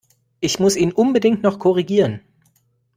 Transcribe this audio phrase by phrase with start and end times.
[0.39, 2.21] Ich muss ihn unbedingt noch korrigieren!